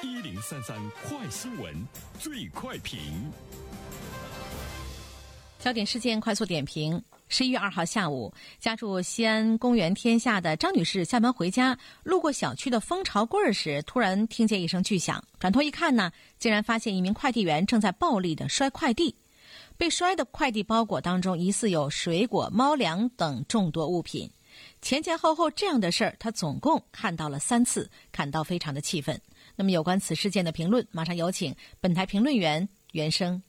[0.00, 1.74] 一零三三快新闻，
[2.20, 3.00] 最快评。
[5.58, 19.16] 焦点事件快速点评：十一月二号下午，家住西安公园天下的张女士下班回家，路过小区的蜂巢柜时，突然听见一声巨响，转头一看呢，竟然发现一名快递员正在暴力的摔快递。
[19.76, 24.30] 被摔的快递包裹当中，疑似有水果、猫粮等众多物品。
[24.80, 29.20] 前前后后这样的事儿，他总共看到了三次，感到非常的气愤。
[29.60, 33.42] 那么，有关此事件的评论，马上有请本台评论员袁生。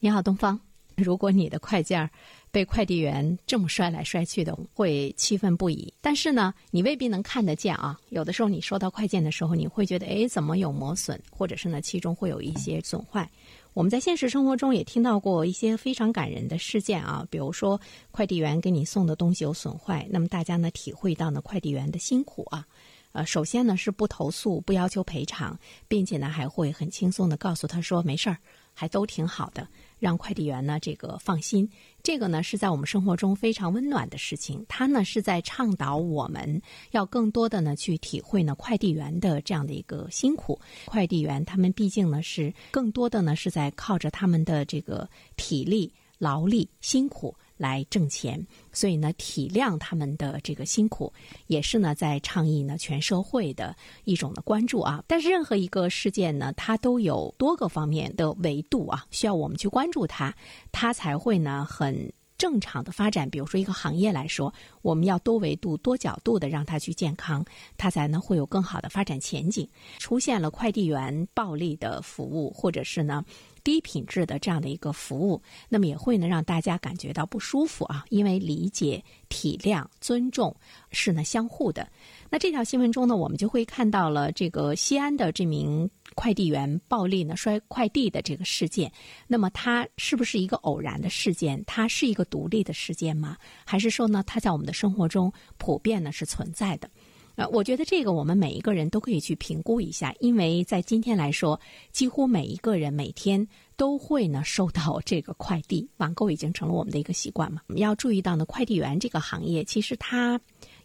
[0.00, 0.58] 你好，东方。
[0.96, 2.08] 如果你的快件儿
[2.50, 5.92] 被快递员这么摔来摔去的，会气愤不已。
[6.00, 8.00] 但是呢，你未必能看得见啊。
[8.08, 13.28] 有的时候你收到快件的时候，你会觉得，哎，怎么有磨损，或者是呢，其中会有一些损坏。
[13.74, 17.78] 我们在现实生活中也听到过一些非常感人的事件啊，比如说
[18.10, 22.66] 快递员给你送的东西有损坏，那么大家呢体会到呢快递员的辛苦啊。
[23.12, 28.36] 呃，首先呢是不投诉、不要求赔偿，并且呢还会很轻松的告诉他说没事儿。
[28.74, 31.68] 还都挺好的，让快递员呢这个放心。
[32.02, 34.64] 这个呢是在我们生活中非常温暖的事情。
[34.66, 36.58] 他呢是在倡导我们
[36.92, 40.58] 要更多的呢去体会呢快递员的这样的一个辛苦。
[40.86, 47.36] 快递员他们毕竟呢是更多的呢是在靠着他们的这个体力、劳力、辛苦。
[47.56, 51.12] 来挣钱，所以呢，体谅他们的这个辛苦，
[51.46, 55.02] 也是呢，在倡议呢全社会的一种的关注啊。
[55.06, 60.34] 但是任何一个事件呢，它都有多个方面的维度啊，需要我们去关注它，
[60.72, 63.30] 它才会呢很正常的发展。
[63.30, 67.44] 比如说一个行业来说，我们要多维度、多角度的让它去健康，
[67.76, 69.68] 它才能会有更好的发展前景。
[69.98, 73.24] 出现了快递员暴力的服务，或者是呢？
[73.64, 80.54] 低品质的这样的一个服务，那么也会呢让大家感觉到不舒服啊，因为理解、体谅、尊重
[80.90, 81.88] 是呢相互的。
[82.30, 88.90] 那这条新闻中呢，我们就会看到了这个西安的这名快递员暴力呢摔快递的这个事件。
[89.26, 91.62] 那么它是不是一个偶然的事件？
[91.66, 93.36] 它是一个独立的事件吗？
[93.64, 96.88] 还是说呢，它在我们的生活中普遍呢是存在的？
[97.34, 101.58] 啊，我觉得这个我们每一个人都可以去评估一下，因为在今天来说，
[101.90, 107.62] 几乎每一个人每天都会呢收到这个快递，网购已经成了我们的一个习惯嘛。
[107.68, 110.38] 我们要注意到呢，快递员这个行业其实它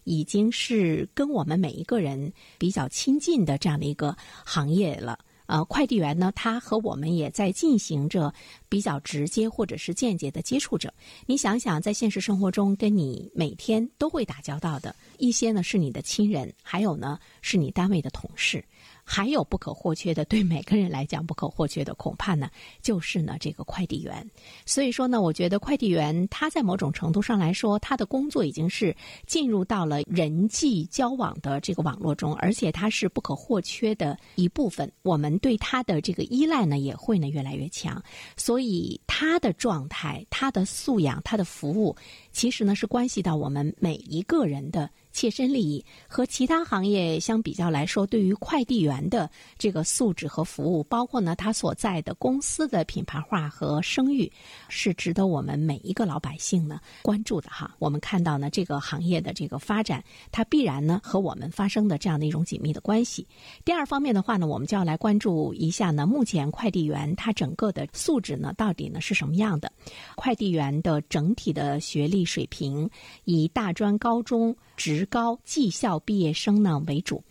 [0.04, 5.18] 已经是跟我们每一个人比较亲近的这样的一个行业了。
[5.48, 8.32] 呃，快递员呢，他和我们也在进行着
[8.68, 10.92] 比较直接或者是间接的接触着。
[11.24, 18.62] 你想想，在现实生活中，跟你每天都会打交道的一些呢，是你的亲人，还有呢，是你单位的同事。
[19.10, 22.50] 还有不可或缺的，对每个人来讲不可或缺的，恐怕呢
[22.82, 24.30] 就是呢这个快递员。
[24.66, 28.94] 所以说呢，我觉得快递员他在某种程度上来说，他的工作已经是
[29.26, 34.92] 进入到了人际交往的这个网络中，而且他是不可或缺的一部分。
[35.00, 38.02] 我们对他的这个依赖呢，也会呢越来越强。
[38.36, 41.96] 所以他的状态、他的素养、他的服务，
[42.30, 44.90] 其实呢是关系到我们每一个人的。
[45.18, 54.30] 切身利益和其他行业相比较来说，对于快递员的这个素质和服务，包括呢他所在的公司的品牌化和声誉，
[54.68, 57.74] 是值得我们每一个老百姓呢关注的哈。
[57.80, 63.26] 我们看到呢这个行业的这个发展，它必然呢和我们发生的这样的一种紧密的关系。
[63.64, 69.72] 第二方面的话呢，我们就要来关注一下呢，目前快递员他整个的素质呢到底呢是什么样的？
[70.14, 72.88] 快递员的整体的学历水平，
[73.24, 75.07] 以大专、高中职。
[75.08, 77.22] 高技校毕业生呢为主，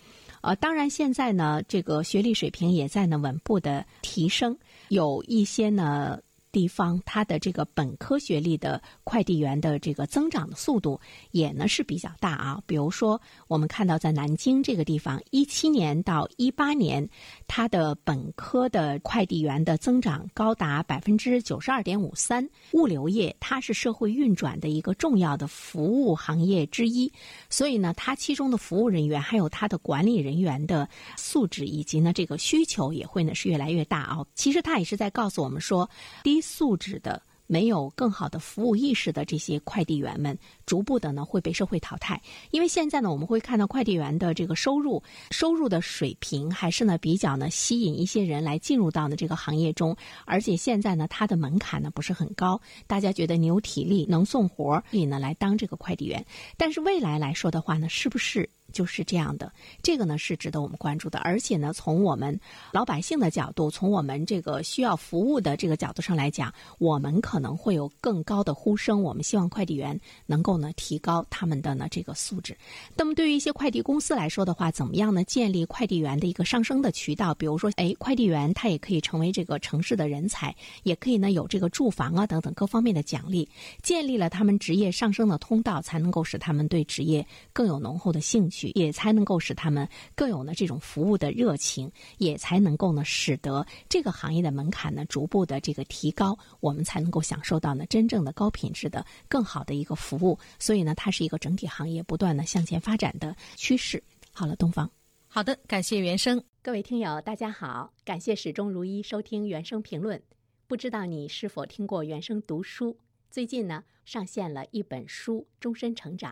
[0.42, 4.58] 呃，当然现在呢，这个学历水平也在呢稳步的提升，
[4.90, 6.20] 有一些呢。
[6.58, 12.60] 地方，它的这个本科学历的快递员的这个增长的速度也呢是比较大啊。
[12.66, 17.08] 比如说，我们看到在南京这个地方，一七年到一八年，
[17.48, 22.50] 它的本科的快递员的增长高达百分之九十二点五三。
[22.72, 27.12] 物流业它是社会运转的一个重要的服务行业之一，
[27.52, 34.26] 所以呢，它其中的服务人员还有它的管理人员的素质以及呢这个需求也会呢是越来越大啊。
[34.34, 35.88] 其实它也是在告诉我们说，
[36.24, 36.42] 低。
[36.48, 42.20] 素质的、没有更好的服务意识的这些快递员们，逐步的呢会被社会淘汰。
[42.52, 49.96] 因为现在呢，我们会看到快递员的这个收入、收入的水平还是呢比较呢吸引一些人来进入到呢这个行业中。
[50.26, 56.26] 而且现在呢，它的门槛呢不是很高，大家觉得你有体力、能送活，可以呢来当这个快递员。
[56.58, 59.52] 但是未来来说的话呢，是不是就是这样的。
[59.82, 62.40] 这个呢是值得我们关注的，而且呢，从我们
[62.72, 69.02] 老百姓的角度，从我们这个需要服务的这个角度上来讲，我们可能会有更高的呼声。
[69.02, 72.58] 我们希望快递员能够呢提高他们的呢这个素质。
[72.96, 75.24] 那么对于一些快递公司来说的话，怎么样呢？
[75.24, 83.48] 建立快递员的一个上升的渠道，比如说，哎，快递员他也可以成为这个城市的人才，也可以呢有这个住房啊等等各方面的奖励，
[83.84, 100.40] 建立了他们职业上升的通道，才能够使他们对职业更有浓厚的兴趣，也才能够使他们更有呢这种服务的热情，也才能够呢使得这个行业的门槛呢逐步的这个提高，我们才能够享受到呢真正的高品质的更好的一个服务。
[100.58, 104.02] 所以呢，它是一个整体行业不断的向前发展的趋势。
[104.32, 104.90] 好了，东方。
[105.28, 106.44] 好的，感谢原生。
[106.64, 110.22] 各位听友，大家好，感谢始终如一收听原生评论。
[110.68, 112.98] 不知道你是否听过原生读书？
[113.30, 116.32] 最近呢，上线了一本书《终身成长》，